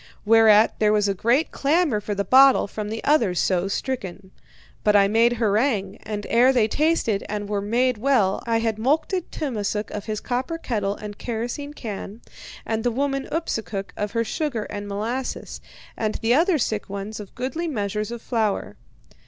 Whereat 0.25 0.79
there 0.79 0.91
was 0.91 1.07
a 1.07 1.13
great 1.13 1.51
clamour 1.51 2.01
for 2.01 2.15
the 2.15 2.23
bottle 2.23 2.65
from 2.65 2.89
the 2.89 3.03
others 3.03 3.39
so 3.39 3.67
stricken. 3.67 4.31
But 4.83 4.95
I 4.95 5.07
made 5.07 5.33
harangue, 5.33 5.97
and 6.01 6.25
ere 6.27 6.51
they 6.51 6.67
tasted 6.67 7.23
and 7.29 7.47
were 7.47 7.61
made 7.61 7.99
well 7.99 8.41
I 8.47 8.57
had 8.57 8.77
mulcted 8.79 9.25
Tummasook 9.29 9.91
of 9.91 10.05
his 10.05 10.19
copper 10.19 10.57
kettle 10.57 10.95
and 10.95 11.19
kerosene 11.19 11.75
can, 11.75 12.21
and 12.65 12.83
the 12.83 12.89
woman 12.89 13.27
Ipsukuk 13.31 13.91
of 13.95 14.13
her 14.13 14.23
sugar 14.23 14.63
and 14.71 14.87
molasses, 14.87 15.61
and 15.95 16.15
the 16.15 16.33
other 16.33 16.57
sick 16.57 16.89
ones 16.89 17.19
of 17.19 17.35
goodly 17.35 17.67
measures 17.67 18.09
of 18.09 18.23
flour. 18.23 18.77